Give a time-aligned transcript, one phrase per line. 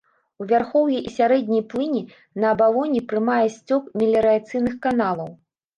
[0.43, 2.03] У вярхоўі і сярэдняй плыні
[2.45, 5.35] на абалоне прымае сцёк меліярацыйных каналаў.